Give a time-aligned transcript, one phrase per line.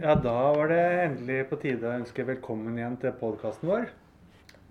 [0.00, 3.82] Ja, da var det endelig på tide å ønske velkommen igjen til podkasten vår.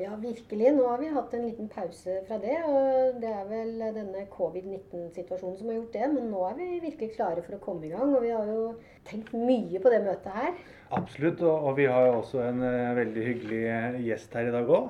[0.01, 0.71] Ja, virkelig.
[0.73, 2.55] Nå har vi hatt en liten pause fra det.
[2.65, 6.07] Og det er vel denne covid-19-situasjonen som har gjort det.
[6.15, 8.15] Men nå er vi virkelig klare for å komme i gang.
[8.15, 8.63] Og vi har jo
[9.11, 10.57] tenkt mye på det møtet her.
[10.97, 11.45] Absolutt.
[11.45, 14.75] Og, og vi har jo også en uh, veldig hyggelig eh, gjest her i dag
[14.79, 14.89] òg.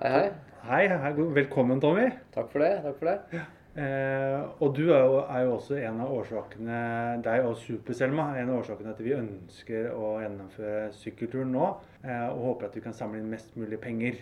[0.00, 0.26] Hei, hei.
[0.72, 1.14] Hei, hei.
[1.42, 2.08] Velkommen, Tommy.
[2.32, 2.72] Takk for det.
[2.88, 3.44] takk for det.
[3.78, 6.78] Eh, og du er jo, er jo, også en av årsakene,
[7.22, 11.68] deg og Super-Selma, en av årsakene at vi ønsker å gjennomføre sykkelturen nå.
[12.02, 14.18] Eh, og håper at vi kan samle inn mest mulig penger.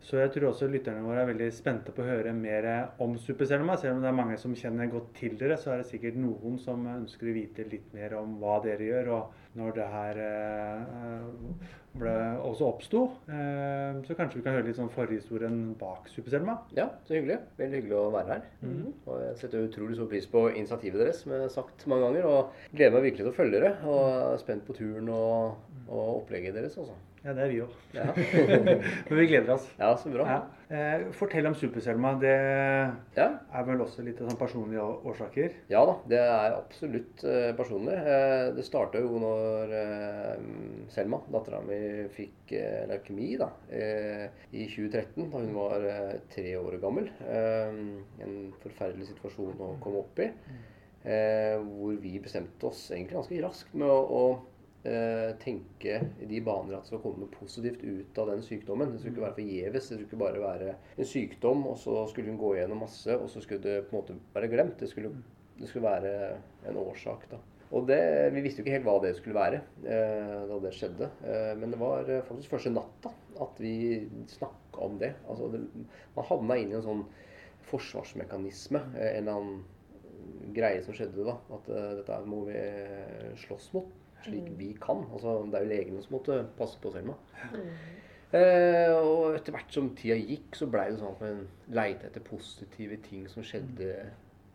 [0.00, 2.66] Så jeg tror også lytterne våre er veldig spente på å høre mer
[3.04, 3.76] om Super-Selma.
[3.78, 6.56] Selv om det er mange som kjenner godt til dere, så er det sikkert noen
[6.62, 11.66] som ønsker å vite litt mer om hva dere gjør, og når det her eh,
[12.00, 12.14] ble,
[12.48, 13.02] også oppsto.
[13.28, 16.56] Eh, så kanskje vi kan høre litt sånn forhistorien bak Superselma?
[16.78, 17.40] Ja, så hyggelig.
[17.60, 18.48] Veldig hyggelig å være her.
[18.62, 18.96] Mm -hmm.
[19.04, 22.24] Og jeg setter utrolig stor pris på initiativet deres, som jeg har sagt mange ganger.
[22.24, 23.76] Og gleder meg virkelig til å følge dere.
[23.84, 25.56] Og er spent på turen og,
[25.88, 26.78] og opplegget deres.
[26.78, 27.09] også.
[27.20, 27.72] Ja, det er vi òg.
[27.92, 28.06] Ja.
[29.10, 29.66] Men vi gleder oss.
[29.76, 30.24] Ja, så bra.
[30.24, 30.38] Ja.
[30.70, 32.14] Eh, fortell om Super-Selma.
[32.22, 32.32] Det
[33.16, 33.26] ja.
[33.26, 35.58] er vel også litt sånn personlige årsaker?
[35.68, 37.98] Ja da, det er absolutt eh, personlig.
[37.98, 39.74] Eh, det starta jo når
[40.94, 41.80] Selma, dattera mi,
[42.14, 42.54] fikk
[42.88, 45.28] leukemi da, i 2013.
[45.30, 45.84] Da hun var
[46.32, 47.10] tre år gammel.
[47.28, 50.30] en forferdelig situasjon å komme opp i.
[51.02, 54.24] hvor vi bestemte oss egentlig ganske raskt med å,
[54.80, 58.94] tenke i de baner at det skal komme noe positivt ut av den sykdommen.
[58.94, 59.88] Det skulle ikke være forgjeves.
[59.90, 63.28] Det skulle ikke bare være en sykdom, og så skulle hun gå igjennom masse, og
[63.28, 64.78] så skulle det på en måte være glemt.
[64.80, 65.12] Det skulle,
[65.60, 66.14] det skulle være
[66.70, 67.28] en årsak.
[67.34, 67.42] da.
[67.70, 68.00] Og det,
[68.34, 71.10] Vi visste jo ikke helt hva det skulle være eh, da det skjedde.
[71.22, 73.74] Eh, men det var eh, faktisk første natta at vi
[74.28, 75.12] snakka om det.
[75.28, 75.62] Altså det,
[76.16, 77.04] Man havna inn i en sånn
[77.70, 78.82] forsvarsmekanisme.
[78.96, 81.36] Eh, en eller annen greie som skjedde da.
[81.54, 82.58] At uh, dette må vi
[83.44, 83.94] slåss mot
[84.24, 84.56] slik mm.
[84.58, 85.04] vi kan.
[85.10, 87.16] Altså, det er jo legene som måtte passe på Selma.
[87.54, 87.70] Mm.
[88.30, 91.40] Eh, og etter hvert som tida gikk, så blei det sånn at man
[91.74, 93.94] leita etter positive ting som skjedde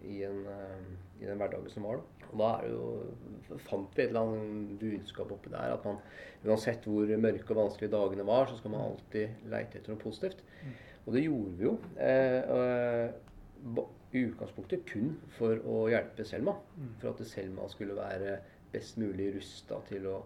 [0.06, 2.00] i, en, uh, i den hverdagen som var.
[2.00, 2.30] da.
[2.30, 5.76] Og da er det jo, fant vi et eller annet budskap oppi der.
[5.76, 6.00] At man
[6.46, 10.42] uansett hvor mørke og vanskelige dagene var, så skal man alltid leite etter noe positivt.
[10.64, 10.74] Mm.
[11.06, 11.76] Og det gjorde vi jo.
[12.02, 16.56] Eh, I utgangspunktet kun for å hjelpe Selma.
[17.02, 18.40] For at Selma skulle være
[18.74, 20.18] best mulig rusta til å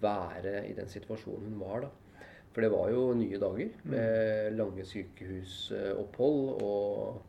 [0.00, 1.90] være i den situasjonen hun var da.
[2.50, 3.90] For det var jo nye dager mm.
[3.92, 7.20] med lange sykehusopphold og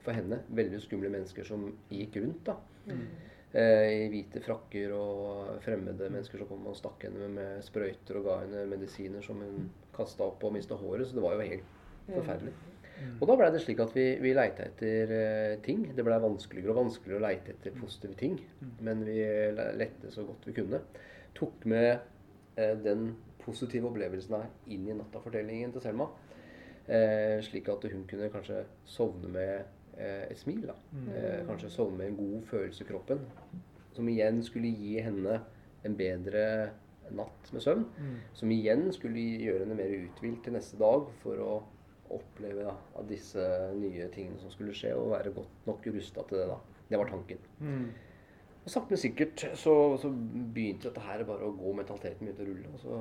[0.00, 2.46] for henne veldig skumle mennesker som gikk rundt.
[2.48, 2.56] da.
[2.88, 3.04] Mm.
[3.50, 8.28] Eh, I hvite frakker og fremmede mennesker som kom og stakk henne med sprøyter og
[8.28, 11.08] ga henne medisiner som hun kasta opp og mista håret.
[11.08, 11.76] Så det var jo helt
[12.08, 12.54] forferdelig.
[13.00, 13.16] Mm.
[13.18, 15.86] Og da blei det slik at vi, vi leita etter uh, ting.
[15.96, 18.36] Det blei vanskeligere og vanskeligere å leite etter positive ting.
[18.60, 18.72] Mm.
[18.86, 19.18] Men vi
[19.80, 20.82] lette så godt vi kunne.
[21.38, 21.90] Tok med
[22.58, 26.10] uh, den positive opplevelsen her inn i nattafortellingen til Selma.
[26.90, 30.62] Uh, slik at hun kunne kanskje sovne med et smil.
[30.64, 30.72] da.
[30.96, 31.08] Mm.
[31.44, 33.18] kanskje sovne med en god følelse i kroppen.
[33.92, 35.34] Som igjen skulle gi henne
[35.84, 36.44] en bedre
[37.16, 37.84] natt med søvn.
[37.98, 38.14] Mm.
[38.38, 41.52] Som igjen skulle gjøre henne mer uthvilt til neste dag for å
[42.16, 43.42] oppleve da, av disse
[43.78, 46.46] nye tingene som skulle skje, og være godt nok rusta til det.
[46.50, 46.60] da.
[46.90, 47.42] Det var tanken.
[47.60, 47.90] Mm.
[48.60, 50.10] Og sakte, men sikkert så, så,
[50.54, 52.72] begynte dette her bare å gå, mentaliteten begynte å rulle.
[52.74, 52.98] Og så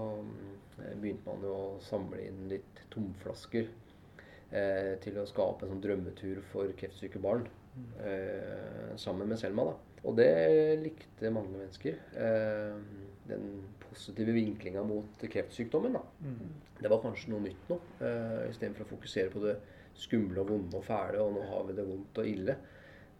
[0.85, 5.83] eh, begynte man jo å samle inn litt tomflasker eh, til å skape en sånn
[5.83, 7.49] drømmetur for kreftsyke barn.
[7.75, 7.91] Mm.
[8.07, 9.67] Eh, sammen med Selma.
[9.71, 9.75] da.
[10.07, 10.31] Og det
[10.79, 11.99] likte mange mennesker.
[12.15, 12.79] Eh,
[13.27, 13.51] den
[13.99, 15.97] positive vinklinga mot kreftsykdommen.
[16.23, 16.49] Mm.
[16.79, 17.77] Det var kanskje noe nytt nå.
[17.99, 19.57] Uh, Istedenfor å fokusere på det
[19.99, 22.55] skumle og vonde og fæle, og nå har vi det vondt og ille,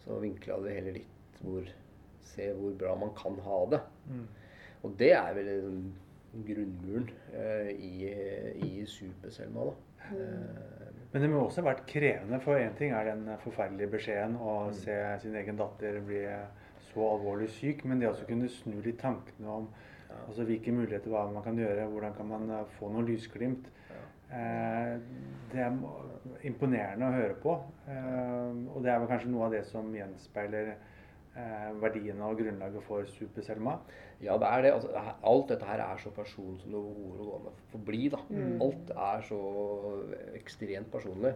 [0.06, 1.75] så vinkla det heller litt hvor
[2.29, 3.78] Se hvor bra man kan ha det.
[4.06, 4.25] Mm.
[4.85, 5.47] Og det er vel
[6.46, 8.11] grunnmuren uh, i,
[8.67, 9.73] i Super-Selma, da.
[10.11, 14.37] Uh, men det må også ha vært krevende, for én ting er den forferdelige beskjeden
[14.37, 14.78] å mm.
[14.78, 16.22] se sin egen datter bli
[16.91, 19.72] så alvorlig syk, men det å kunne snu litt tankene om
[20.27, 23.69] Altså Hvilke muligheter hva man kan gjøre, hvordan kan man uh, få noen lysglimt.
[24.29, 24.97] Eh,
[25.49, 25.77] det er
[26.45, 27.55] imponerende å høre på.
[27.89, 30.75] Eh, og det er vel kanskje noe av det som gjenspeiler
[31.79, 33.77] verdiene og grunnlaget for Super-Selma?
[34.19, 34.71] Ja, det er det.
[34.75, 37.99] Altså, alt dette her er så person som det overhodet går an å bli.
[38.11, 38.19] Da.
[38.27, 38.57] Mm.
[38.66, 39.39] Alt er så
[40.35, 41.31] ekstremt personlig.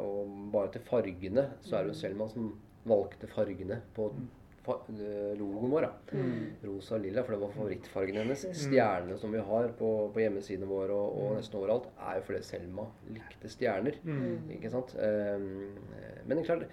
[0.00, 2.54] og bare til fargene så er det jo Selma som
[2.88, 4.30] valgte fargene på mm.
[4.62, 5.88] Eh, logoen vår.
[6.12, 6.46] Mm.
[6.62, 8.44] Rosa og lilla, for det var favorittfargen hennes.
[8.46, 8.56] Mm.
[8.60, 11.38] Stjernene som vi har på, på hjemmesidene våre og, og, mm.
[11.40, 13.98] nesten overalt, er jo fordi Selma likte stjerner.
[14.06, 14.50] Mm.
[14.56, 14.94] Ikke sant?
[14.98, 15.78] Um,
[16.26, 16.66] men det klart,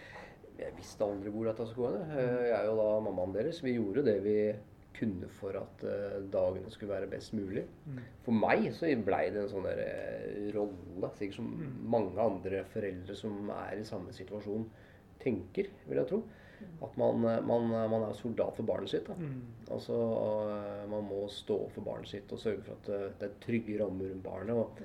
[0.59, 2.19] jeg visste aldri hvor dette skulle gå.
[2.19, 3.63] Jeg er jo da mammaen deres.
[3.65, 4.39] Vi gjorde det vi
[4.99, 7.63] kunne for at eh, dagene skulle være best mulig.
[7.87, 8.01] Mm.
[8.25, 11.77] For meg så blei det en sånn der, eh, rolle, sikkert som Mm.
[11.93, 14.67] mange andre foreldre som er i samme situasjon,
[15.23, 16.21] tenker, vil jeg tro.
[16.81, 19.07] At man, eh, man, man er soldat for barnet sitt.
[19.07, 19.13] Da.
[19.19, 19.41] Mm.
[19.71, 19.97] Altså,
[20.55, 23.79] eh, Man må stå for barnet sitt og sørge for at eh, det er trygge
[23.83, 24.55] rammer rundt barnet.
[24.55, 24.79] Og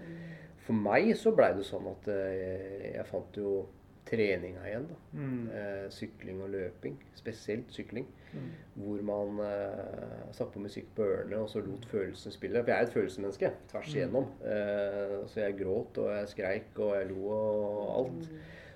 [0.67, 3.65] for meg så blei det sånn at eh, jeg fant jo
[4.05, 4.85] treninga igjen.
[4.91, 4.97] da.
[5.17, 5.47] Mm.
[5.49, 8.05] Eh, sykling og løping, spesielt sykling.
[8.35, 8.50] Mm.
[8.82, 12.61] Hvor man eh, satte på musikk på ørene og så lot følelsene spille.
[12.65, 13.94] For jeg er et følelsesmenneske tvers Mm.
[13.97, 14.27] igjennom.
[14.44, 18.29] Eh, så jeg gråt og jeg skreik og jeg lo og alt.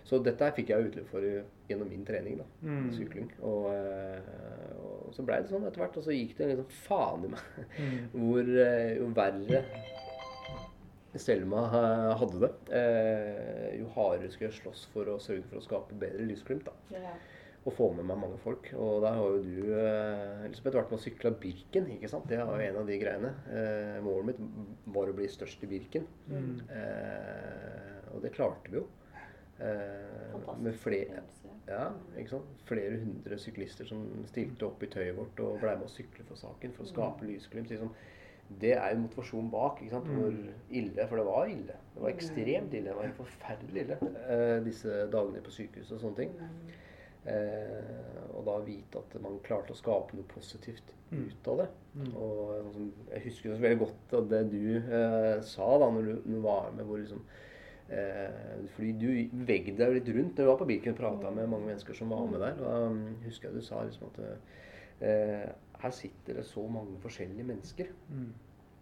[0.08, 1.20] Så dette fikk jeg utløp for
[1.69, 2.38] gjennom min trening.
[2.40, 2.87] da, Mm.
[2.96, 3.26] Sykling.
[3.44, 5.99] Og, eh, og så blei det sånn etter hvert.
[6.00, 7.40] Og så gikk det liksom faen i meg
[7.76, 7.99] Mm.
[8.19, 9.64] hvor eh, jo verre
[11.19, 15.64] Selma eh, hadde det, eh, jo hardere skulle jeg slåss for å sørge for å
[15.64, 16.64] skape bedre lysglimt.
[16.69, 17.14] da, Ja.
[17.66, 18.69] Og få med meg mange folk.
[18.78, 21.88] Og der har jo du eh, Elisabeth, vært med og sykla Birken.
[21.96, 22.28] ikke sant?
[22.31, 23.32] Det var jo en av de greiene.
[23.50, 26.06] Eh, målet mitt var å bli størst i Birken.
[26.31, 26.62] Mm.
[26.70, 28.87] Eh, og det klarte vi jo.
[29.58, 31.22] Eh, med flere,
[31.66, 31.88] ja,
[32.69, 36.38] flere hundre syklister som stilte opp i tøyet vårt og ble med å sykle for
[36.38, 37.72] saken for å skape lysglimt.
[37.72, 37.90] Liksom.
[38.60, 39.82] Det er jo motivasjonen bak.
[39.90, 40.37] Hvor
[40.70, 41.78] ille For det var ille.
[41.94, 42.87] Det var ekstremt ille.
[42.87, 46.38] Det var helt forferdelig ille, eh, disse dagene på sykehuset og sånne ting.
[47.28, 51.69] Eh, og da vite at man klarte å skape noe positivt ut av det.
[51.99, 52.08] Mm.
[52.14, 56.38] Og sånn jeg husker så veldig godt det du eh, sa da når du, når
[56.38, 56.87] du var med.
[56.87, 57.44] hvor liksom eh,
[58.75, 61.70] fordi du beveget deg litt rundt når du var på Birken og prata med mange
[61.70, 62.58] mennesker som var med der.
[62.61, 64.19] Og da um, husker jeg du sa liksom at
[65.00, 65.49] eh,
[65.82, 67.87] her sitter det så mange forskjellige mennesker.
[68.11, 68.29] Mm.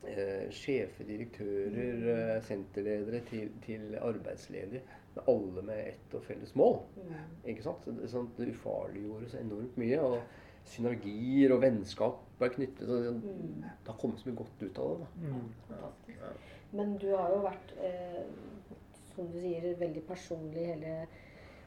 [0.06, 2.02] Eh, sjefer, direktører,
[2.36, 4.82] eh, senterledere til, til arbeidsledige.
[5.28, 6.80] Alle med ett og felles mål.
[6.96, 7.14] Mm.
[7.52, 7.84] Ikke sant?
[7.86, 10.00] Så Det, sånn, det ufarliggjorde så enormt mye.
[10.02, 10.18] Og
[10.66, 12.84] synergier og vennskap ble knyttet.
[12.88, 13.62] Så det, Mm.
[13.62, 14.98] det har kommet så mye godt ut av det.
[14.98, 15.30] da.
[15.30, 15.48] Mm.
[15.68, 16.18] Fantastisk.
[16.72, 18.24] Men du har jo vært, eh,
[19.16, 20.96] som du sier, veldig personlig hele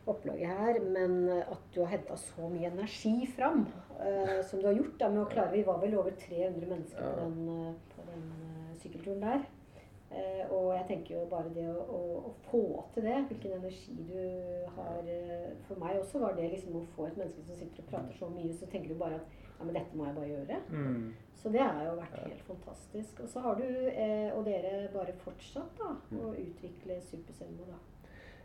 [0.10, 0.82] opplaget her.
[0.96, 3.66] Men at du har henta så mye energi fram
[4.00, 7.16] uh, som du har gjort da, med å klare Vi var vel over 300 mennesker
[7.16, 9.48] på den, eh, på den uh, sykkelturen der.
[10.10, 12.00] Uh, og jeg tenker jo bare det å, å,
[12.32, 12.64] å få
[12.96, 14.16] til det, hvilken energi du
[14.78, 15.12] har
[15.68, 18.32] For meg også var det liksom å få et menneske som sitter og prater så
[18.34, 20.60] mye, så tenker du bare at ja, men dette må jeg bare gjøre.
[20.72, 21.14] Mm.
[21.40, 23.20] Så det har jo vært helt fantastisk.
[23.24, 27.78] Og så har du, eh, og dere, bare fortsatt da, å utvikle Superselmo, da.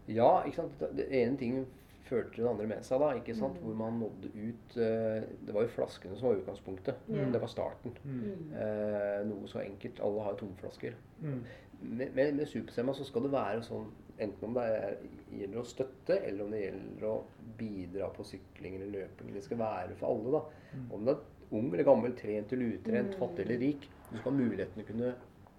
[0.07, 0.79] Ja, ikke sant.
[0.97, 1.67] Det- ene ting
[2.05, 3.13] førte det andre med seg, da.
[3.17, 3.57] ikke sant?
[3.59, 3.65] Mm.
[3.65, 6.95] Hvor man nådde ut eh, Det var jo flaskene som var utgangspunktet.
[7.09, 7.33] Mm.
[7.33, 7.97] Det var starten.
[8.05, 8.21] Mm.
[8.21, 8.53] Mm.
[8.53, 10.01] Eh, noe så enkelt.
[10.05, 10.95] Alle har tomme tomflasker.
[11.23, 11.41] Mm.
[11.83, 12.49] Med, med, med
[12.95, 13.87] så skal det være sånn
[14.19, 14.97] enten om det er,
[15.35, 17.15] gjelder å støtte, eller om det gjelder å
[17.59, 19.33] bidra på sykling eller løping.
[19.35, 20.43] Det skal være for alle, da.
[20.75, 20.85] Mm.
[20.95, 21.23] Om du er
[21.59, 23.19] ung eller gammel, trent eller utrent, Mm.
[23.19, 23.89] fattig eller rik.
[24.11, 25.15] Du skal ha muligheten til å kunne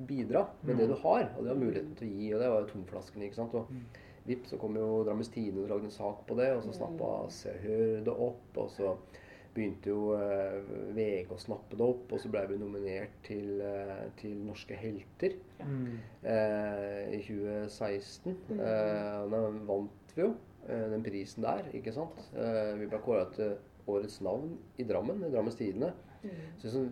[0.08, 0.80] bidra med Mm.
[0.80, 1.30] det du har.
[1.38, 2.34] Og det har muligheten til å gi.
[2.34, 3.24] Og det var jo tomflaskene.
[3.26, 3.54] ikke sant?
[3.54, 3.82] Og Mm.
[4.26, 7.30] vipp, så kom jo Drammens Tidende og lagde en sak på det, og så snappa
[7.30, 8.58] Se Hør det opp.
[8.58, 8.98] Og så
[9.56, 10.58] begynte jo eh,
[10.98, 15.38] VG å snappe det opp, og så ble vi nominert til, eh, til Norske helter
[15.62, 15.68] ja.
[16.28, 18.36] eh, i 2016.
[18.52, 18.60] Mm.
[18.60, 20.34] Eh, og da vant vi jo
[20.68, 22.20] eh, den prisen der, ikke sant.
[22.36, 23.56] Eh, vi ble kåra til
[23.92, 25.94] årets navn i Drammen, i Drammens Tidende.
[26.26, 26.36] Mm.
[26.60, 26.92] Så liksom,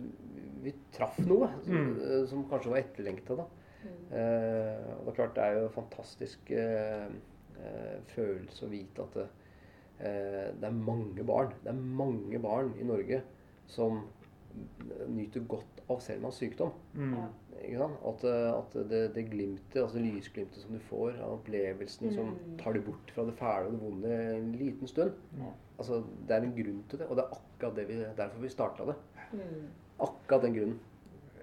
[0.64, 2.26] vi traff noe som, Mm.
[2.30, 3.46] som kanskje var etterlengta, da.
[3.84, 4.04] Mm.
[4.16, 6.52] Eh, og det er klart, det er jo en fantastisk
[8.14, 9.26] følelse å vite at det,
[9.98, 11.52] det er mange barn.
[11.62, 13.22] Det er mange barn i Norge
[13.66, 14.02] som
[15.10, 16.72] nyter godt av Selmas sykdom.
[16.94, 17.14] Mm.
[17.64, 17.98] Ikke sant?
[18.10, 22.56] At, eh, at det, det glimtet, altså lysglimtet som du får av opplevelsen som Mm.
[22.60, 25.12] tar deg bort fra det fæle og det vonde en liten stund.
[25.36, 25.52] mm.
[25.78, 28.48] Altså, Det er en grunn til det, og det er akkurat det vi, derfor vi
[28.48, 28.94] starta det.
[29.32, 29.68] Mm.
[30.00, 30.80] Akkurat den grunnen.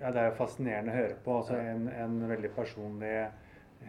[0.01, 1.37] Ja, det er jo fascinerende å høre på.
[1.37, 3.27] Altså en, en veldig personlig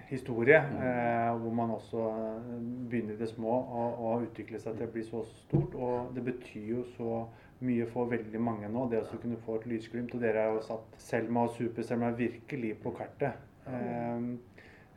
[0.08, 0.56] historie.
[0.56, 2.58] Eh, hvor man også eh,
[2.90, 5.75] begynner i det små og, og utvikler seg til å bli så stort.
[5.75, 7.22] Og det betyr jo så
[7.62, 10.14] mye for veldig mange nå, det å kunne få et lysglimt.
[10.14, 13.38] Og dere har jo satt Selma og Super-Selma virkelig på kartet.
[13.70, 14.26] Eh,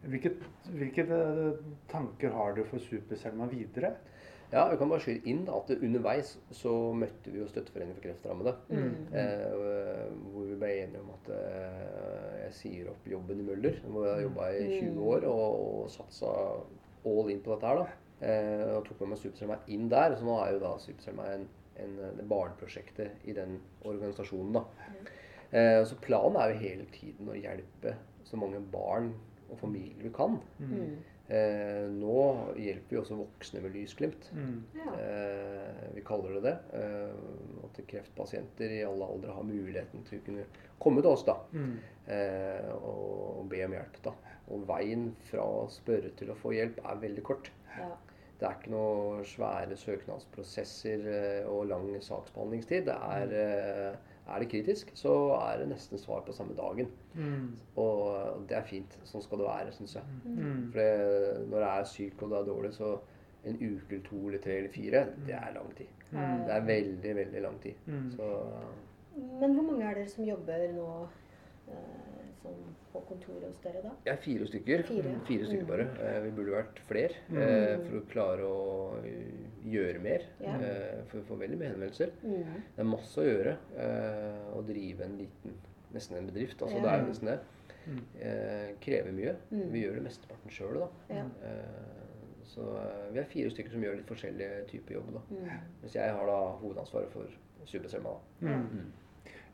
[0.06, 0.36] hvilke,
[0.74, 3.96] hvilke eh, tanker har du for Super-Selma videre?
[4.54, 8.54] Ja, vi kan bare skyte inn at underveis så møtte vi jo Støtteforeningen for kreftrammede.
[8.70, 8.94] Mm.
[9.18, 14.06] Eh, hvor vi ble enige om at eh, jeg sier opp jobben i Møller, hvor
[14.08, 15.02] jeg jobba i 20 Mm.
[15.08, 16.32] år og, og satsa
[17.06, 17.82] all in på dette her.
[17.84, 17.88] da.
[18.26, 20.16] Eh, og tok med meg Superselma inn der.
[20.16, 21.48] Så nå er jo da Superselma en,
[21.82, 24.54] en, det barneprosjektet i den organisasjonen.
[24.54, 24.64] da.
[25.52, 29.12] Eh, så planen er jo hele tiden å hjelpe så mange barn
[29.50, 30.40] og familier vi kan.
[30.60, 30.96] Mm.
[31.28, 32.18] Eh, nå
[32.62, 34.28] hjelper vi også voksne med lysglimt.
[34.38, 34.60] Mm.
[34.78, 36.56] Eh, vi kaller det det.
[36.78, 40.46] Eh, at kreftpasienter i alle aldre har muligheten til å kunne
[40.80, 41.78] komme til oss da, Mm.
[42.08, 44.02] eh, og, og be om hjelp.
[44.06, 44.14] da.
[44.54, 47.50] Og veien fra å spørre til å få hjelp er veldig kort.
[47.80, 47.90] Ja.
[48.38, 52.86] Det er ikke noe svære søknadsprosesser eh, og lang saksbehandlingstid.
[52.86, 53.96] Det er, eh,
[54.28, 56.88] er det kritisk, så er det nesten svar på samme dagen.
[57.14, 57.52] Mm.
[57.82, 58.98] Og det er fint.
[59.06, 60.16] Sånn skal det være, syns jeg.
[60.24, 60.72] Mm.
[60.72, 62.96] For det, når det er syk og det er dårlig, så
[63.46, 65.92] en uke eller to eller tre eller fire, det er lang tid.
[66.12, 66.42] Mm.
[66.48, 67.86] Det er veldig, veldig lang tid.
[67.86, 68.10] Mm.
[68.12, 68.32] Så
[69.40, 70.88] Men hvor mange er dere som jobber nå
[71.68, 72.15] eh,
[72.46, 73.92] sånn på kontoret hos dere, da?
[74.08, 74.84] Ja, fire stykker.
[74.88, 75.16] Fire.
[75.26, 75.68] stykker Mm.
[75.68, 75.88] bare.
[76.00, 77.38] Eh, Vi burde vært flere Mm.
[77.42, 79.32] eh, for å klare å eh,
[79.66, 80.22] gjøre mer.
[80.40, 80.56] Ja.
[80.56, 82.12] Eh, For vi får veldig mye henvendelser.
[82.24, 82.62] Mm.
[82.76, 83.58] Det er masse å gjøre.
[83.76, 85.54] eh, Å drive en liten
[85.94, 86.60] Nesten en bedrift.
[86.62, 86.82] Altså, Ja.
[86.82, 87.40] Det er nesten det.
[87.88, 88.02] Mm.
[88.20, 89.36] Eh, krever mye.
[89.52, 89.72] Mm.
[89.72, 90.90] Vi gjør det mesteparten sjøl, da.
[91.10, 91.24] Ja.
[91.44, 95.14] Eh, så eh, vi er fire stykker som gjør litt forskjellige typer jobb.
[95.14, 95.22] da.
[95.32, 95.50] Mm.
[95.82, 97.28] Mens jeg har da hovedansvaret for
[97.66, 98.10] Superselma.
[98.42, 98.48] da.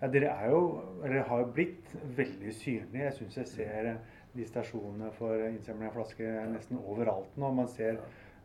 [0.01, 0.62] Ja, dere er jo,
[1.05, 3.03] eller har jo blitt veldig synlige.
[3.05, 3.91] Jeg syns jeg ser
[4.34, 7.51] de stasjonene for innsamling av flasker nesten overalt nå.
[7.53, 8.00] Man ser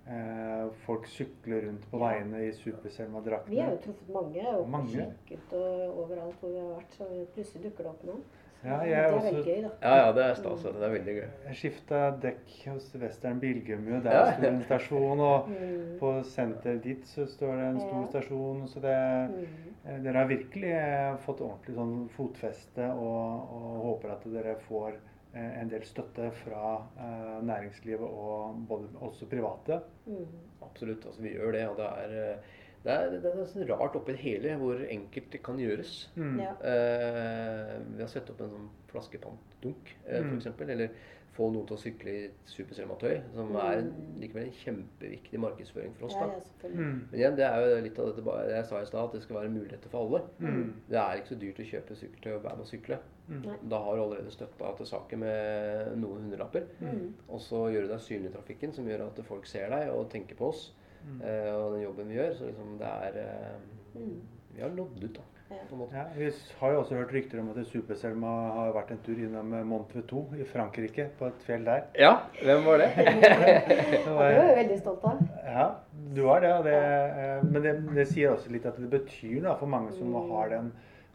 [0.06, 3.54] eh, folk sykle rundt på veiene i Superselma-draktene.
[3.54, 4.92] Vi har jo truffet mange og Mange.
[4.98, 8.26] sjekket og overalt hvor vi har vært, så plutselig dukker det opp noen.
[8.66, 9.70] Ja, det er også, veldig gøy, da.
[9.82, 10.64] Ja, ja, det er stas.
[10.64, 10.72] altså.
[10.80, 11.28] Det er veldig gøy.
[11.46, 14.32] jeg skifta dekk hos Western Bilgummi, og der Ja.
[14.32, 15.20] sto en stasjon.
[15.20, 15.98] Og Mm.
[16.00, 18.06] på senteret ditt så står det en stor Ja.
[18.10, 18.66] stasjon.
[18.68, 18.96] Så det,
[19.30, 19.46] Mm.
[19.86, 24.92] eh, dere har virkelig eh, fått ordentlig sånn fotfeste, og, og håper at dere får
[25.34, 29.80] eh, en del støtte fra eh, næringslivet og både også private.
[30.06, 30.26] Mm.
[30.62, 31.04] Absolutt.
[31.06, 31.68] altså Vi gjør det.
[31.68, 32.36] Og det er,
[32.86, 35.92] det er, det er sånn rart oppi det hele hvor enkelt det kan gjøres.
[36.16, 36.38] Mm.
[36.38, 36.52] Ja.
[36.62, 40.38] Eh, vi har satt opp en sånn flaskepantdunk, eh, for Mm.
[40.40, 40.90] eksempel, Eller
[41.36, 43.56] få noen til å sykle i superselmatøy, som Mm.
[43.60, 43.82] er
[44.22, 46.14] likevel en kjempeviktig markedsføring for oss.
[46.14, 46.32] Ja, da.
[46.62, 46.68] ja.
[46.70, 47.08] Mm.
[47.10, 49.36] Men igjen, det er jo litt av dette jeg sa i stad, at det skal
[49.36, 50.22] være muligheter for alle.
[50.40, 50.72] Mm.
[50.88, 52.98] Det er ikke så dyrt å kjøpe sykkeltøy og være med å sykle.
[53.28, 53.68] Mm.
[53.68, 56.62] Da har du allerede støtta til saken med noen hundrelapper.
[56.80, 57.12] Mm.
[57.28, 60.08] Og så gjør du deg synlig i trafikken, som gjør at folk ser deg og
[60.08, 60.72] tenker på oss.
[61.04, 61.20] Mm.
[61.22, 62.34] Eh, og den jobben vi gjør.
[62.38, 63.56] Så liksom det er eh,
[63.96, 64.20] Mm.
[64.56, 65.22] Vi har nådd ut, da.
[65.50, 65.56] Ja.
[65.68, 65.94] På en måte.
[65.96, 69.52] Ja, vi har jo også hørt rykter om at Superselma har vært en tur innom
[69.68, 71.84] Mont Ventoux i Frankrike, på et fjell der.
[71.94, 72.88] Ja, hvem var det?
[72.96, 75.20] Det var- jeg veldig stolt av.
[75.44, 75.68] Ja,
[76.16, 76.52] du er det.
[76.58, 79.92] Og det eh, men det, det sier også litt at det betyr noe for mange
[79.92, 80.30] som Mm.
[80.32, 80.72] har den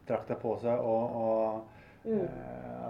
[0.07, 1.61] drakta på seg, og, og
[2.05, 2.21] Mm.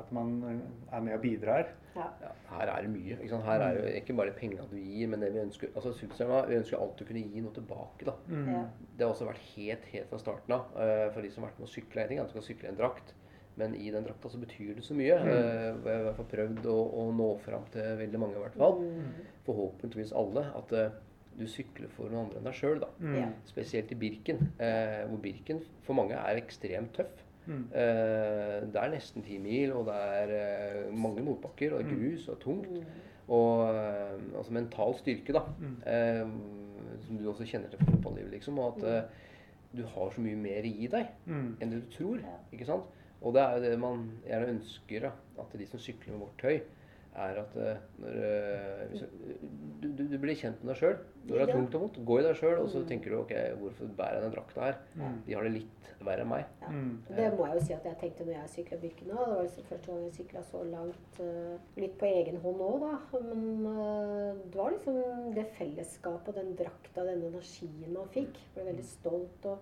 [0.01, 1.69] Eh, at man er med og bidrar.
[1.95, 2.05] Ja.
[2.23, 3.17] Ja, her er det mye.
[3.19, 3.43] Ikke sant?
[3.43, 6.45] Her er det jo ikke bare penga du gir, men det vi ønsker altså Superselma,
[6.47, 8.05] Vi ønsker alltid å kunne gi noe tilbake.
[8.07, 8.13] da.
[8.31, 8.45] Mm.
[8.53, 8.61] Ja.
[8.97, 10.69] Det har også vært helt helt fra starten av.
[10.79, 12.07] eh, For de som har vært med å sykle.
[12.07, 13.13] Ting, tenker at du skal sykle i en drakt,
[13.57, 15.19] men i den drakta så betyr det så mye.
[15.19, 15.27] Mm.
[15.27, 18.43] Eh, Jeg har i hvert fall prøvd å, å nå fram til veldig mange, i
[18.45, 18.79] hvert fall.
[18.79, 19.25] Mm.
[19.45, 20.45] Forhåpentligvis alle.
[20.55, 20.89] At eh,
[21.37, 22.81] du sykler for noen andre enn deg sjøl.
[22.99, 23.33] Mm.
[23.47, 24.47] Spesielt i Birken.
[24.59, 27.19] Eh, hvor Birken for mange er ekstremt tøff.
[27.47, 27.63] Mm.
[27.73, 31.95] Eh, det er nesten ti mil, og det er eh, mange motbakker, og det er
[31.95, 32.01] Mm.
[32.03, 32.69] grus og tungt.
[32.71, 32.85] Mm.
[33.29, 35.41] Og eh, altså mental styrke, da.
[35.59, 36.39] Mm.
[37.07, 38.59] Som du også kjenner til fra fotballivet, liksom.
[38.59, 39.05] Og at
[39.77, 42.19] du har så mye mer i deg enn det du tror.
[42.53, 42.83] Ikke sant?
[43.21, 45.11] Og det er jo det man gjerne ønsker, da.
[45.39, 46.59] At de som sykler med vårt tøy,
[47.15, 49.01] er at eh, når, eh, hvis,
[49.81, 50.97] du, du, du blir kjent med deg sjøl.
[51.27, 52.85] Når det er tungt og vondt, gå i deg sjøl, og så Mm.
[52.87, 54.77] tenker du ok, hvorfor bærer jeg den drakta her?
[54.95, 55.17] Mm.
[55.27, 56.45] De har det litt verre enn meg.
[56.61, 56.69] Ja.
[56.71, 56.93] Mm.
[57.09, 59.17] Det må jeg jo si at jeg tenkte når jeg sykla Birken nå.
[59.25, 61.19] Det var liksom første gang jeg sykla så langt.
[61.19, 63.19] eh, litt på egen hånd òg, da.
[63.19, 63.43] Men
[64.49, 68.33] det var liksom det fellesskapet og den drakta, den energien man fikk.
[68.39, 69.59] Jeg Ble veldig stolt og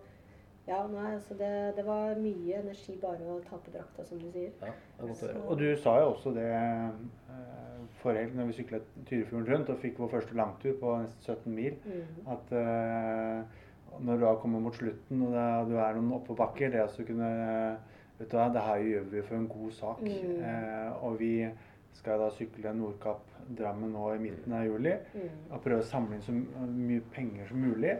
[0.69, 1.49] Ja, nei, altså det,
[1.79, 4.51] det var mye energi bare å ta på drakta, som du sier.
[4.61, 5.45] Ja, det er godt å høre.
[5.49, 9.81] Og du sa jo også det eh, forrige helg når vi sykla Tyrifjorden rundt og
[9.81, 12.27] fikk vår første langtur på nesten 17 mil, Mm.
[12.35, 13.57] at eh,
[13.99, 17.31] når du har kommet mot slutten og det, du er noen oppoverbakker, det å kunne
[18.19, 19.99] Vet du hva, det her gjør vi for en god sak.
[20.03, 20.41] Mm.
[20.43, 21.31] Eh, og vi
[21.95, 24.91] skal da sykle Nordkapp-Drammen nå i midten av juli.
[25.15, 25.37] Mm.
[25.55, 27.93] Og prøve å samle inn så mye penger som mulig.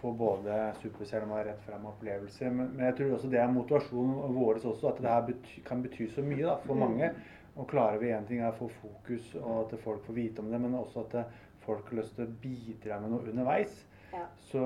[0.00, 2.50] Få både Superselma rett frem opplevelser.
[2.54, 5.82] Men, men jeg tror også det er motivasjonen vår også, at det her bety, kan
[5.82, 6.80] bety så mye da, for Mm.
[6.86, 7.10] mange.
[7.58, 10.50] Og klarer vi én ting er å få fokus, og at folk får vite om
[10.52, 11.24] det, men også at
[11.64, 13.84] folk har lyst til å bidra med noe underveis.
[14.12, 14.22] Ja.
[14.38, 14.60] Så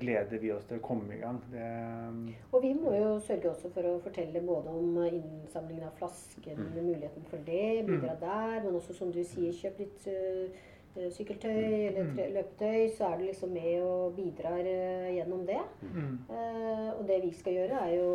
[0.00, 1.36] gleder vi oss til å komme i gang.
[1.52, 6.56] Det, Og vi må jo sørge også for å fortelle både om innsamlingen av flasken,
[6.56, 6.72] Mm.
[6.88, 10.48] muligheten for det, bidra der, men også som du sier, kjøp litt uh,
[10.92, 15.60] sykkeltøy eller tre, løpetøy, så er du liksom med og bidrar eh, gjennom det.
[15.82, 16.14] Mm.
[16.28, 18.08] Eh, og det vi skal gjøre, er jo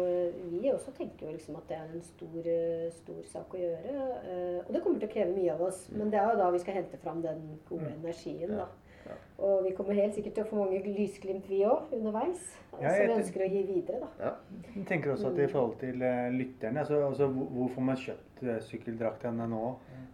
[0.51, 3.95] Vi også tenker jo liksom at det er en stor, eh, stor sak å gjøre.
[4.33, 6.51] Eh, og det kommer til å kreve mye av oss, men det er jo da
[6.53, 8.69] vi skal hente fram den gode energien, da.
[9.07, 9.17] Ja.
[9.47, 12.41] Og vi kommer helt sikkert til å få mange lysglimt, vi òg, underveis.
[12.77, 14.09] Ja, som vi ønsker å gi videre, da.
[14.21, 14.63] Ja.
[14.75, 18.43] Jeg tenker også at i forhold til eh, lytterne, altså, altså hvor får man kjøpt
[18.45, 19.61] eh, sykkeldraktene nå?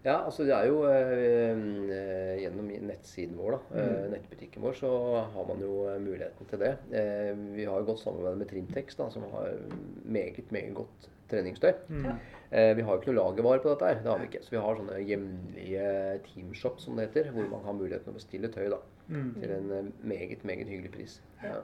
[0.03, 1.63] Ja, altså det er jo eh,
[1.95, 4.12] eh, gjennom nettsiden vår, da, mm.
[4.12, 4.91] nettbutikken vår, så
[5.33, 6.75] har man jo muligheten til det.
[6.91, 9.55] Eh, vi har jo godt samarbeid med Trimtex, da, som har
[10.03, 11.71] meget, meget godt treningstøy.
[11.88, 12.05] Mm.
[12.05, 12.15] Eh,
[12.53, 14.41] vi har jo ikke noe lagervare på dette her, det har vi ikke.
[14.45, 15.86] Så vi har sånne hjemlige
[16.27, 19.33] teamshop, som det heter, hvor man har muligheten til å bestille tøy da, Mm.
[19.41, 21.15] til en eh, meget, meget hyggelig pris.
[21.43, 21.57] Ja.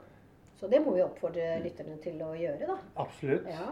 [0.60, 2.74] Så det må vi oppfordre lytterne til å gjøre, da.
[3.00, 3.46] Absolutt.
[3.48, 3.70] Ja,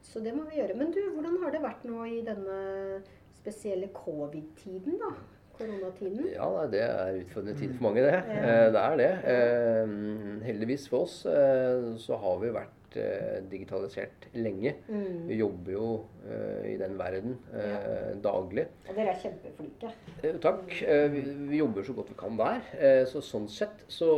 [0.00, 0.76] så det må vi gjøre.
[0.78, 3.02] Men du, hvordan har det vært nå i denne
[3.36, 5.10] spesielle covid-tiden, da?
[5.58, 6.30] Koronatiden?
[6.32, 8.14] Ja, nei, det er utfordrende tid for mange, det.
[8.16, 8.40] Ja.
[8.40, 9.10] Eh, Det er det.
[9.34, 14.74] Eh, Heldigvis for oss eh, så har vi vært eh, digitalisert lenge.
[14.88, 15.26] Mm.
[15.28, 15.88] Vi jobber jo
[16.26, 18.14] eh, i den verden ja.
[18.24, 18.66] daglig.
[18.88, 19.92] Og dere er kjempeflinke.
[20.22, 20.74] Eh, Takk.
[20.82, 22.62] Eh, Vi, vi jobber så godt vi kan der.
[22.78, 24.10] Eh, Så sånn sett så,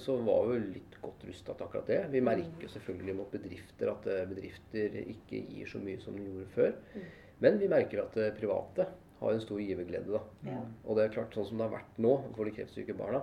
[0.00, 2.00] så var vi litt godt rusta til akkurat det.
[2.12, 6.24] Vi merker jo selvfølgelig mot bedrifter at eh, bedrifter ikke gir så mye som de
[6.26, 6.72] gjorde før.
[7.44, 8.88] Men vi merker at eh, private
[9.18, 10.10] har en stor giverglede.
[10.14, 10.20] da.
[10.46, 10.60] Ja.
[10.86, 13.22] Og det er klart, sånn som det har vært nå for de kreftsyke barna,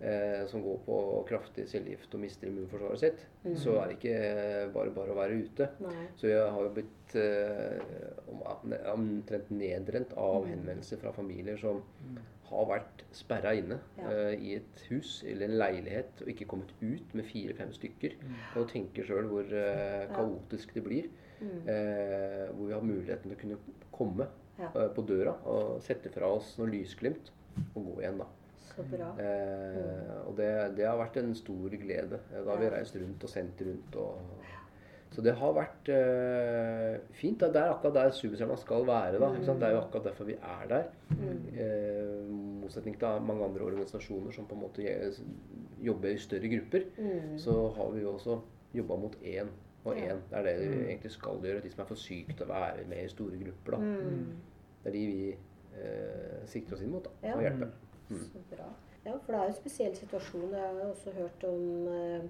[0.00, 0.96] eh, som går på
[1.28, 3.26] kraftig cellegift og mister immunforsvaret sitt,
[3.56, 5.68] så er det ikke bare bare å være ute.
[5.80, 6.06] Nei.
[6.20, 11.82] Så jeg har jo blitt eh, omtrent nedrent av henvendelser fra familier som
[12.46, 14.10] har vært sperra inne Ja.
[14.12, 18.14] eh, i et hus eller en leilighet og ikke kommet ut med fire-fem stykker.
[18.56, 21.08] Og tenker sjøl hvor eh, kaotisk det blir.
[21.42, 23.58] Eh, hvor vi har muligheten til å kunne
[23.92, 24.70] komme Ja.
[24.74, 27.30] eh, på døra og sette fra oss noen lysglimt
[27.74, 28.26] og gå igjen, da.
[28.76, 29.08] Så bra.
[29.22, 32.20] Eh, og det, det har vært en stor glede.
[32.32, 33.96] Eh, Da har vi reist rundt og sendt rundt.
[33.96, 34.44] Og,
[35.16, 37.40] så det har vært eh, fint.
[37.40, 39.20] Det er akkurat der Superstjerna skal være.
[39.22, 39.30] Da?
[39.38, 40.90] Det er jo akkurat derfor vi er der.
[41.56, 42.26] Eh,
[42.60, 44.84] motsetning til mange andre organisasjoner som på en måte
[45.86, 47.38] jobber i større grupper, Mm.
[47.38, 48.40] så har vi jo også
[48.74, 49.48] jobba mot én
[49.84, 50.18] og én.
[50.30, 51.60] Det er det vi egentlig skal gjøre.
[51.62, 53.70] De som er for syke til å være med i store grupper.
[53.72, 53.78] Da.
[53.78, 54.26] Mm.
[54.84, 55.36] Det er de vi
[55.76, 57.68] eh, sikter oss inn mot da, å hjelpe.
[58.08, 58.68] Så bra.
[59.06, 60.50] Ja, for det er jo en spesiell situasjon.
[60.54, 62.24] Jeg har også hørt om eh,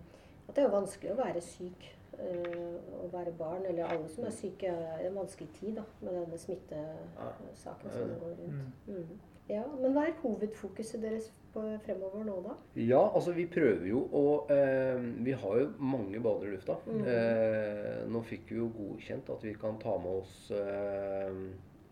[0.48, 1.92] at det er vanskelig å være syk.
[2.18, 6.14] eh, å være barn, eller alle som er syke, er en vanskelig tid da, med
[6.16, 8.86] denne smittesaken som går rundt.
[8.88, 9.18] Mm.
[9.48, 12.54] Ja, Men hva er hovedfokuset deres på fremover nå, da?
[12.82, 16.76] Ja, altså vi prøver jo å eh, Vi har jo mange baller i lufta.
[16.88, 21.38] Eh, nå fikk vi jo godkjent at vi kan ta med oss eh,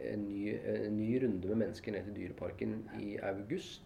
[0.01, 3.83] en, ny, en ny runde med mennesker ned til Dyreparken i august.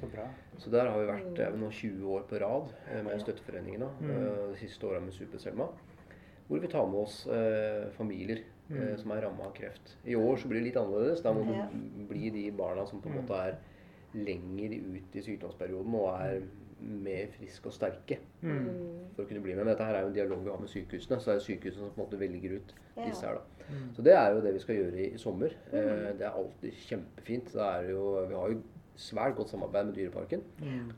[0.00, 0.28] Så bra.
[0.58, 3.88] Så der har vi vært eh, nå 20 år på rad eh, med støtteforeningene.
[4.02, 5.66] eh, de siste åra med Super-Selma.
[6.48, 8.40] Hvor vi tar med oss eh, familier
[8.70, 9.96] eh, som er ramma av kreft.
[10.08, 11.20] I år så blir det litt annerledes.
[11.22, 11.66] Da må Ja.
[11.72, 13.58] det bli de barna som på en måte er
[14.14, 16.40] lenger ut i sykdomsperioden og er
[16.80, 18.68] mer friske og sterke Mm.
[19.16, 19.64] for å kunne bli med.
[19.64, 21.80] Men dette her er jo en dialog vi har med sykehusene, så det er sykehusene
[21.88, 23.04] som på en måte velger ut Ja.
[23.08, 23.34] disse her.
[23.34, 23.74] da.
[23.96, 25.50] Så det er jo det vi skal gjøre i, i sommer.
[25.72, 27.52] Eh, det er alltid kjempefint.
[27.52, 28.62] Det er jo, vi har jo
[28.98, 30.40] svært godt samarbeid med Dyreparken.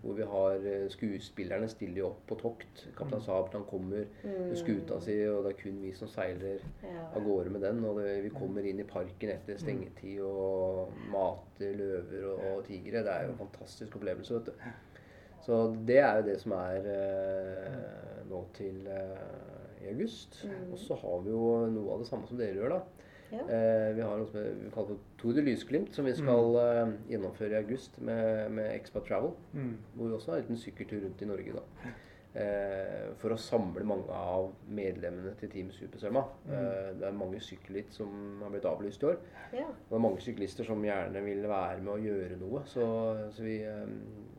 [0.03, 2.87] Hvor vi har eh, skuespillerne stiller jo opp på tokt.
[2.97, 7.07] Kaptein Sabeltann kommer med skuta si, og det er kun vi som seiler Ja.
[7.15, 7.85] av gårde med den.
[7.85, 13.05] Og det, vi kommer inn i parken etter stengetid og mater løver og, og tigre.
[13.05, 14.71] Det er jo en fantastisk opplevelse, vet du.
[15.45, 20.43] Så det er jo det som er eh, nå til eh, i august.
[20.73, 23.00] Og så har vi jo noe av det samme som dere gjør, da.
[23.31, 23.45] Ja.
[23.47, 26.95] Eh, vi har noe som vi kaller for Tour de Lysglimt, som vi skal eh,
[27.13, 29.35] gjennomføre i august med, med Expat Travel.
[29.53, 29.75] Mm.
[29.95, 31.91] Hvor vi også har en liten sykkeltur rundt i Norge, da.
[32.31, 36.23] Eh, for å samle mange av medlemmene til Team Supersømma.
[36.47, 36.99] Mm.
[37.01, 39.17] det er mange sykkelritt som har blitt avlyst i år.
[39.57, 39.67] Ja.
[39.67, 42.63] Og det er mange syklister som gjerne vil være med og gjøre noe.
[42.71, 42.87] Så,
[43.35, 43.83] så vi, eh,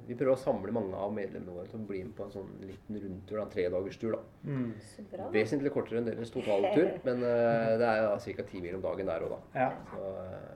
[0.07, 2.49] vi prøver å samle mange av medlemmene våre til å bli med på en sånn
[2.63, 3.41] liten rundtur.
[3.43, 4.15] En tredagerstur.
[4.15, 4.23] da.
[4.47, 4.71] Mm.
[4.93, 5.27] Så bra.
[5.35, 8.49] Vesentlig kortere enn deres totaltur, men eh, det er ca.
[8.53, 9.65] ti mil om dagen der òg, da.
[9.65, 9.71] Ja.
[9.91, 10.51] Så eh,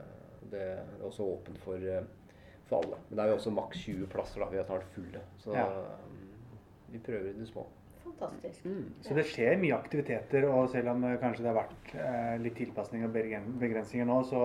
[0.56, 2.04] det er også åpent for, eh,
[2.70, 3.04] for alle.
[3.10, 4.48] Men det er jo også maks 20 plasser, da.
[4.54, 5.26] Vi er snart fulle.
[5.42, 5.68] Så Ja.
[6.86, 7.66] Eh, vi prøver i det små.
[8.06, 8.64] Fantastisk.
[8.64, 8.86] Mm.
[9.02, 12.56] Så det skjer mye aktiviteter, og selv om eh, kanskje det har vært eh, litt
[12.60, 13.14] tilpasning og
[13.60, 14.42] begrensninger nå, så,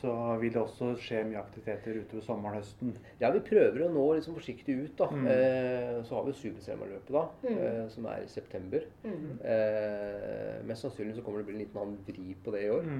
[0.00, 2.96] så vil det også skje mye aktiviteter utover sommeren og høsten.
[3.20, 5.10] Ja, vi prøver å nå liksom forsiktig ut, da.
[5.12, 5.30] Mm.
[5.34, 8.88] Eh, så har vi Superselma-løpet, da, eh, som er i september.
[9.04, 9.30] Mm.
[9.54, 12.74] Eh, mest sannsynlig så kommer det å bli en liten annen vri på det i
[12.74, 12.92] år.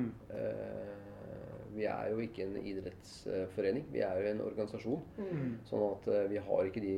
[1.78, 1.82] Mm.
[1.82, 3.84] Vi er jo ikke en idrettsforening.
[3.92, 5.02] Vi er jo en organisasjon.
[5.18, 5.52] Mm.
[5.68, 6.94] Sånn at eh, vi har ikke de,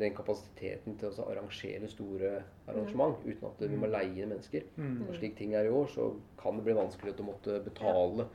[0.00, 2.32] den kapasiteten til å arrangere store
[2.72, 4.64] arrangement uten at vi må leie mennesker.
[4.76, 5.02] Mm.
[5.08, 6.08] Og slik ting er i år, så
[6.40, 8.26] kan det bli vanskelig å måtte betale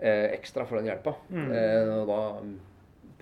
[0.00, 1.14] eh, ekstra for den hjelpa.
[1.30, 1.52] Mm.
[1.54, 2.56] Eh, og da mm,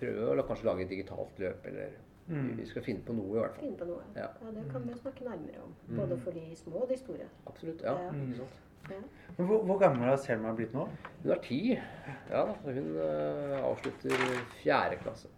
[0.00, 2.00] prøve å kanskje lage et digitalt løp, eller
[2.33, 2.52] Mm.
[2.57, 3.64] vi skal finne på noe i hvert fall.
[3.64, 4.02] Finne på noe.
[4.14, 4.28] Ja.
[4.40, 5.72] Ja, det kan vi snakke nærmere om.
[5.88, 5.96] Mm.
[5.98, 7.26] Både for de små og de store.
[7.50, 7.83] Absolutt.
[7.83, 8.12] Ja, Ja.
[8.14, 8.61] ikke sant.
[8.88, 10.87] Men hvor, hvor gammel har Selma blitt nå?
[11.23, 11.61] Hun er ti.
[12.31, 14.16] Ja hun uh, avslutter
[14.62, 15.29] fjerde klasse.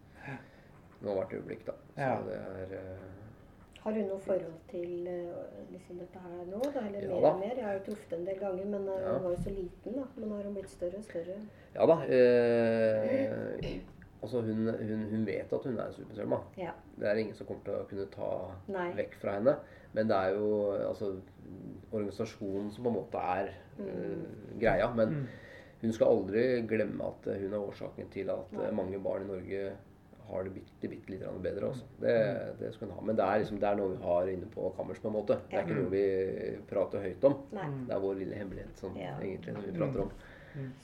[1.05, 1.75] Nå hvert øyeblikk, da.
[1.95, 2.17] Så Ja.
[2.25, 3.11] det er uh,
[3.85, 6.61] Har hun noe forhold til uh, liksom dette her nå?
[6.73, 6.81] Da?
[6.89, 7.33] Eller Ja mer da.
[7.35, 7.55] og mer?
[7.59, 9.13] Jeg har jo truffet en del ganger, men uh, Ja.
[9.19, 9.93] hun var jo så liten.
[9.99, 10.07] da.
[10.17, 11.37] Men har hun blitt større og større.
[11.75, 11.99] Ja da.
[12.09, 13.81] Eh,
[14.23, 16.39] altså hun, hun, hun vet at hun er superselma.
[16.59, 16.71] Ja.
[16.97, 18.31] Det er ingen som kommer til å kunne ta
[18.73, 18.89] Nei.
[18.97, 19.57] vekk fra henne.
[19.95, 20.49] Men det er jo
[20.91, 21.13] altså,
[21.95, 24.89] organisasjonen som på en måte er uh, greia.
[24.95, 25.27] Men Mm.
[25.83, 29.73] hun skal aldri glemme at hun er årsaken til at eh, mange barn i Norge
[30.25, 31.85] har det bitte, bitte litt bedre også.
[32.01, 32.15] Det,
[32.59, 33.03] det skal hun ha.
[33.05, 35.37] Men det er, liksom, det er noe vi har inne på kammers på en måte.
[35.51, 36.05] Det er ikke noe vi
[36.71, 37.35] prater høyt om.
[37.53, 37.67] Nei.
[37.91, 39.13] Det er vår lille hemmelighet sånn, Ja.
[39.21, 40.11] egentlig, som vi prater om.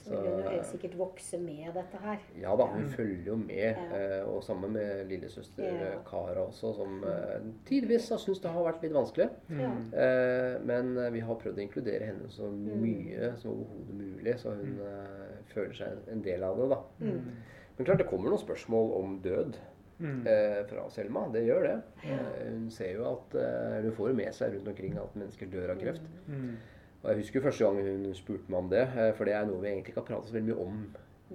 [0.02, 2.18] Så vil hun helt sikkert vokse med dette her.
[2.40, 3.76] Ja da, hun følger jo med.
[3.76, 4.00] Ja.
[4.00, 5.90] eh, Og sammen med lillesøster Ja.
[5.92, 9.28] eh, Kara også, som eh, tidvis har syntes det har vært litt vanskelig.
[9.50, 9.70] Ja.
[9.92, 14.54] Eh, Men eh, vi har prøvd å inkludere henne så mye som overhodet mulig, så
[14.56, 16.68] hun eh, føler seg en del av det.
[16.74, 16.80] da.
[17.00, 17.30] Mm.
[17.78, 19.56] Men klart det kommer noen spørsmål om død
[20.00, 20.22] Mm.
[20.26, 21.26] eh, fra Selma.
[21.28, 21.72] Det gjør det.
[22.08, 25.46] Eh, hun ser jo at eh, Hun får jo med seg rundt omkring at mennesker
[25.52, 26.00] dør av kreft.
[26.26, 26.54] Mm.
[27.02, 29.60] Og Jeg husker første gang hun spurte meg om det, eh, for det er noe
[29.62, 30.82] vi egentlig ikke har pratet så veldig mye om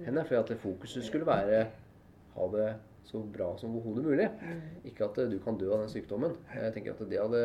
[0.06, 0.24] henne.
[0.28, 1.64] For at fokuset skulle være
[2.36, 2.68] ha det
[3.06, 4.26] så bra som overhodet mulig.
[4.84, 6.34] Ikke at eh, du kan dø av den sykdommen.
[6.54, 7.42] Jeg tenker at det hadde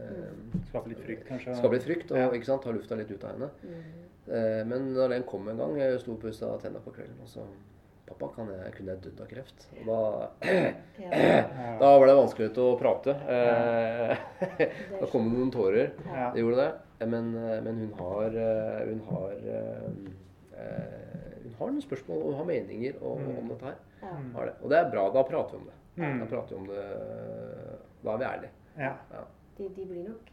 [0.68, 1.57] Skape litt frykt, kanskje?
[1.57, 3.48] skape litt frykt og ikke sant, ta lufta litt ut av henne.
[3.64, 4.05] Mm.
[4.29, 7.29] Eh, Men da den kom en gang, jeg sto og pussa tenna på kvelden, og
[7.33, 7.44] så
[8.09, 9.66] Pappa, kan jeg, kunne jeg dødd av kreft?
[9.79, 9.99] Og da,
[10.99, 11.11] Ja.
[11.83, 13.14] da var det vanskelig å prate.
[13.37, 14.12] Eh,
[15.01, 15.90] Da kom det noen tårer.
[16.09, 16.31] Ja.
[16.35, 16.71] Det gjorde det.
[17.12, 19.35] Men, eh, men hun har eh, Hun har
[21.42, 23.37] Hun har noen spørsmål og hun har meninger om, Mm.
[23.42, 23.77] om dette her.
[24.03, 24.14] Ja.
[24.44, 24.55] Det.
[24.62, 25.05] Og det er bra.
[25.14, 25.77] Da prater vi om det.
[26.03, 26.18] Mm.
[26.21, 26.85] Da prater vi om det
[28.05, 28.51] Da er vi ærlige.
[28.79, 28.92] Ja.
[29.59, 30.33] De, de blir nok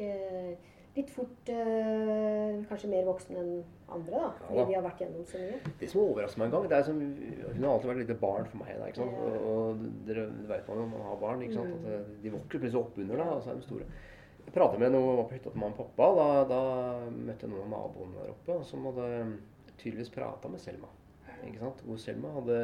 [0.96, 3.52] litt fort eh, kanskje mer voksen enn
[3.92, 4.30] andre, da.
[4.40, 4.66] Fordi Ja da.
[4.70, 5.60] de har vært gjennom så mye.
[5.82, 8.20] Det som overrasker meg en gang, det er som Hun har alltid vært et lite
[8.22, 8.74] barn for meg.
[8.80, 9.16] Da, ikke sant?
[9.20, 9.24] Ja.
[9.30, 11.42] Og, og dere det vet man jo når man har barn.
[11.46, 11.74] Ikke sant?
[11.80, 13.88] At eh, de vokser plutselig opp under deg, og så er de store.
[14.46, 16.10] Jeg pratet med noen var på hytta til mamma og pappa.
[16.20, 16.62] Da, da
[17.12, 19.08] møtte jeg noen av naboene der oppe som hadde
[19.82, 20.88] tydeligvis prata med Selma.
[21.46, 21.82] Ikke sant?
[21.86, 22.60] Hvor Selma hadde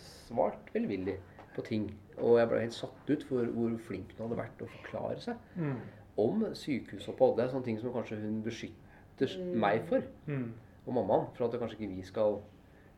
[0.00, 1.18] svart velvillig
[1.54, 1.86] på ting.
[2.20, 5.22] Og jeg ble helt satt ut for hvor flink hun hadde vært til å forklare
[5.22, 5.78] seg Mm.
[6.20, 7.36] Om sykehusopphold.
[7.38, 10.52] Det er sånne ting som kanskje hun beskytter meg for Mm.
[10.86, 12.38] og mammaen, for at kanskje ikke vi skal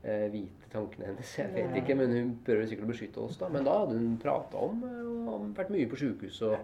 [0.05, 1.33] eh, vite tankene hennes.
[1.39, 3.37] Jeg vet ikke, men hun prøver sikkert å beskytte oss.
[3.39, 3.49] da.
[3.49, 6.57] Men da hadde hun prata om eh, og vært mye på sjukehus og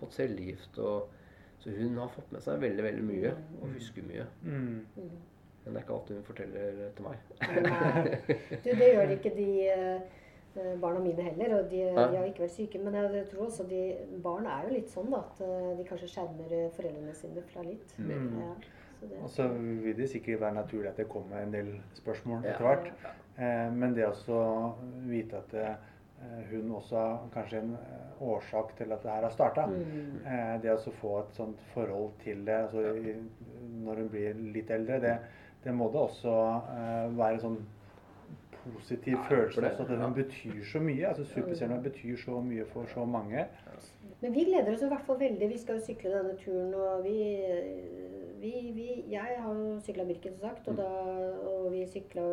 [0.00, 0.78] fått cellegift.
[0.78, 1.08] og
[1.62, 4.24] Så hun har fått med seg veldig veldig mye og husker mye.
[4.42, 4.80] Mm.
[5.64, 7.16] Men det er ikke alt hun forteller til meg.
[7.62, 8.16] Nei.
[8.64, 10.00] Du, det gjør ikke de eh,
[10.82, 12.06] barna mine heller, og de, Nei.
[12.10, 12.82] de har ikke vært syke.
[12.82, 13.82] Men jeg, tror også de
[14.24, 17.64] barn er jo litt sånn da, at eh, de kanskje skjermer eh, foreldrene sine fra
[17.66, 17.96] litt.
[17.98, 18.28] Mm.
[18.42, 18.52] Ja,
[19.00, 22.44] så det, Og så vil det sikkert være naturlig at det kommer en del spørsmål
[22.44, 22.52] Ja.
[22.52, 22.92] etter hvert.
[23.38, 24.44] Eh, men det å
[25.08, 25.72] vite at det,
[26.50, 29.66] hun også har kanskje en eh, årsak til at det her har starta.
[29.66, 30.18] Mm.
[30.26, 32.84] Eh, det å få et sånt forhold til det altså,
[33.82, 35.16] når hun blir litt eldre, det,
[35.64, 36.34] det må det også
[36.76, 37.58] eh, være sånn
[38.64, 40.08] positiv Ja, følelse også, at ja.
[40.16, 41.06] betyr så mye.
[41.08, 43.46] altså Superstjerna betyr så mye for så mange.
[44.20, 45.48] Men vi gleder oss i hvert fall veldig.
[45.50, 47.16] Vi skal jo sykle denne turen, og vi,
[48.40, 50.88] vi, vi Jeg har jo sykla Birken, som sagt, og, da,
[51.50, 52.24] og vi sykla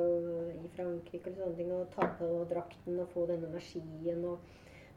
[0.53, 4.39] i Frankrike og sånne ting, og ta på drakten og få den energien og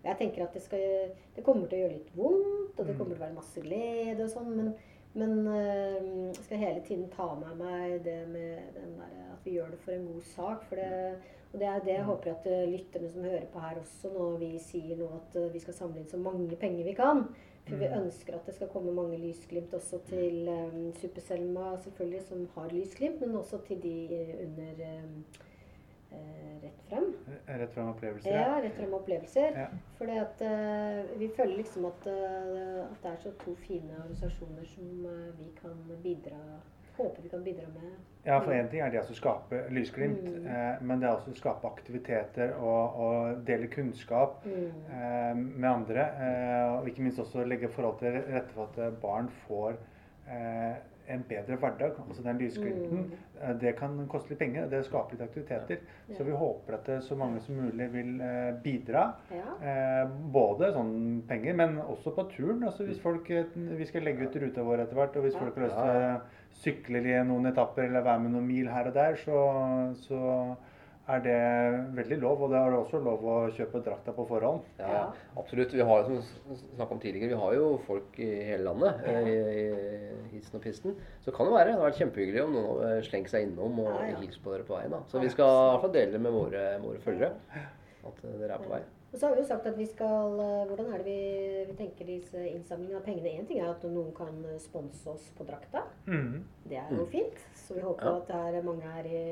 [0.03, 3.14] Jeg tenker at det, skal, det kommer til å gjøre litt vondt, og det kommer
[3.14, 4.73] til å være masse glede og sånn, men,
[5.14, 9.75] men jeg skal hele tiden ta med meg det med den der, at vi gjør
[9.75, 10.64] det for en god sak.
[10.68, 11.16] For det,
[11.53, 14.37] og det er det jeg håper at øh, lytterne som hører på her også, når
[14.40, 17.27] vi sier nå at øh, vi skal samle inn så mange penger vi kan.
[17.68, 22.48] For vi ønsker at det skal komme mange lysglimt også til um, Super-Selma, selvfølgelig, som
[22.55, 24.72] har lysglimt, men også til de eh, under
[25.05, 25.52] um, eh,
[26.62, 27.09] Rett frem.
[27.46, 28.35] Rett frem opplevelser.
[28.37, 29.57] Ja, rett frem opplevelser.
[29.59, 29.66] Ja.
[29.98, 34.64] Fordi at eh, vi føler liksom at, uh, at det er så to fine organisasjoner
[34.64, 36.38] som uh, vi kan bidra
[36.92, 37.92] Håper vi kan bidra med.
[38.27, 40.44] Ja, for én ting er det å skape lysglimt, Mm.
[40.46, 44.66] eh, men det er også å skape aktiviteter og, og dele kunnskap Mm.
[44.92, 46.05] eh, med andre.
[46.20, 49.72] Eh, og ikke minst også legge forhold til rette for at barn får
[50.29, 50.77] eh,
[51.12, 51.98] en bedre hverdag.
[52.07, 53.05] Altså den lysglimten.
[53.11, 53.59] Mm.
[53.61, 55.81] Det kan koste litt penger, det skaper litt aktiviteter.
[56.09, 56.16] Ja.
[56.16, 59.07] Så vi håper at så mange som mulig vil eh, bidra.
[59.35, 59.57] Ja.
[59.61, 60.03] Eh,
[60.35, 60.94] både sånn
[61.29, 62.62] penger, men også på turen.
[62.68, 65.59] Altså hvis folk, eh, vi skal legge ut ruta vår etter hvert, og hvis folk
[65.59, 66.20] har lyst til å
[66.62, 69.40] sykle i noen etapper eller være med noen mil her og der, så,
[70.05, 70.20] så
[71.11, 71.38] er det
[71.97, 72.45] veldig lov.
[72.47, 74.62] Og det er også lov å kjøpe drakta på forhånd.
[74.79, 75.75] Ja, absolutt.
[75.75, 76.21] Vi har som
[76.77, 79.37] snakket om tidligere, vi har jo folk i hele landet eh, i,
[79.67, 80.97] i hissen og pisten.
[81.25, 81.73] Så kan det være.
[81.73, 84.17] Det har vært kjempehyggelig om noen har seg innom og ja.
[84.17, 84.97] på dere på veien.
[84.97, 85.05] da.
[85.11, 87.37] Så vi skal i hvert fall dele det med våre, våre følgere
[88.03, 88.83] at eh, dere er på vei.
[89.12, 91.19] Og så har vi jo sagt at vi skal eh, Hvordan er det vi,
[91.69, 93.35] vi tenker disse innsamlingene av pengene?
[93.43, 95.85] Én ting er at noen kan sponse oss på drakta.
[96.07, 97.43] Det er jo fint.
[97.59, 98.17] Så vi håper Ja.
[98.23, 99.23] at det er mange her i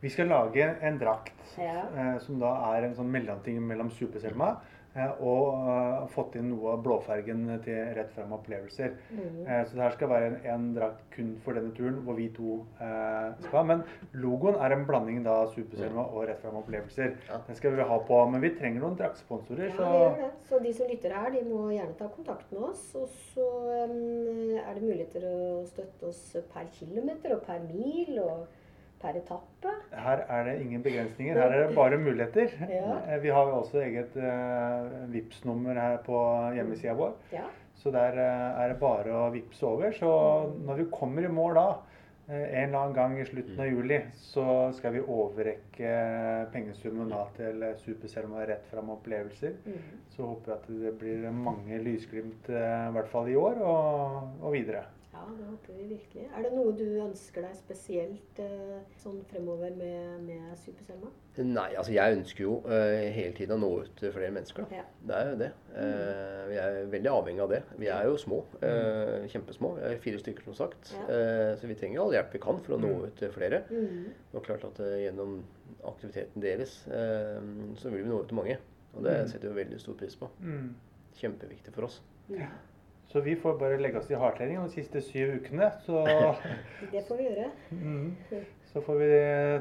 [0.00, 1.82] Vi skal lage en drakt Ja.
[1.96, 4.54] eh, som da er en sånn mellomting mellom Superselma
[4.96, 8.94] eh, og eh, fått inn noe av blåfargen til Rett frem opplevelser.
[9.12, 9.42] Mm.
[9.46, 12.30] Eh, så det her skal være en, en drakt kun for denne turen, hvor vi
[12.32, 13.66] to eh, skal.
[13.68, 13.82] Men
[14.14, 17.12] logoen er en blanding da av Superselma og Rett frem opplevelser.
[17.28, 17.42] Ja.
[17.50, 18.22] Den skal vi ha på.
[18.32, 19.90] Men vi trenger noen draktsponsorer, Ja, så
[20.22, 20.30] det.
[20.48, 22.86] Så de som lytter her, de må gjerne ta kontakt med oss.
[22.96, 23.44] Og så
[23.84, 28.48] um, er det muligheter å støtte oss per kilometer og per mil og
[29.00, 29.72] per etappe.
[29.90, 31.38] her er det ingen begrensninger.
[31.38, 32.52] Her er det bare muligheter.
[32.68, 32.98] Ja.
[33.06, 36.18] Eh, vi har jo også eget uh, vips nummer her på
[36.54, 37.16] hjemmesida vår.
[37.32, 37.46] Ja.
[37.80, 39.92] Så der uh, er det bare å vippse over.
[39.96, 40.10] Så
[40.66, 41.66] når vi kommer i mål da,
[42.28, 45.96] eh, en eller annen gang i slutten av juli, så skal vi overrekke
[46.52, 49.56] pengesummen da til Super-Selma rett fram opplevelser.
[49.64, 49.98] Mm.
[50.14, 54.42] Så håper jeg at det blir mange lysglimt eh, i hvert fall i år og,
[54.42, 54.84] og videre.
[55.12, 56.24] Ja, det håper vi virkelig.
[56.36, 61.10] Er det noe du ønsker deg spesielt eh, sånn fremover med, med Super-Selma?
[61.40, 64.66] Nei, altså jeg ønsker jo uh, hele tiden å nå ut til flere mennesker.
[64.68, 64.80] da.
[64.80, 64.84] Ja.
[65.08, 65.48] Det er jo det.
[65.72, 67.60] Uh, vi er veldig avhengig av det.
[67.80, 68.40] Vi er jo små.
[68.62, 69.70] Uh, kjempesmå.
[69.78, 70.92] Vi er fire stykker, som sagt.
[70.98, 71.06] Ja.
[71.14, 73.62] Eh, så vi trenger all hjelp vi kan for å nå ut til flere.
[73.70, 74.10] Mm.
[74.34, 75.38] Og klart at gjennom
[75.90, 77.38] aktiviteten deres eh,
[77.80, 78.58] så vil vi nå ut til mange.
[78.94, 79.28] Og det Mm.
[79.30, 80.28] setter vi veldig stor pris på.
[80.42, 80.74] Mm.
[81.20, 82.00] Kjempeviktig for oss.
[82.28, 82.42] Mm.
[83.10, 85.66] Så vi får bare legge oss i hardtrening de siste syv ukene.
[85.82, 86.04] Så,
[86.92, 87.48] Det får vi gjøre.
[87.70, 88.44] mm.
[88.70, 89.08] så får vi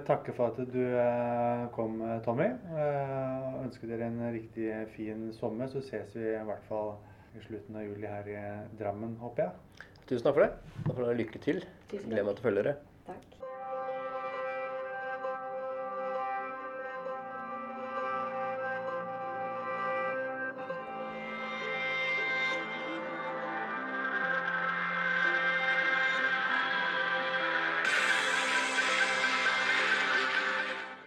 [0.05, 2.51] takke for at du eh, kom, Tommy.
[2.77, 5.71] Eh, ønsker dere en riktig fin sommer.
[5.71, 6.93] Så ses vi i hvert fall
[7.33, 8.38] i slutten av juli her i
[8.77, 9.88] Drammen, håper jeg.
[10.05, 10.77] Tusen takk for det.
[10.85, 11.65] Da får dere lykke til.
[11.89, 12.77] Gleder meg til å følge dere.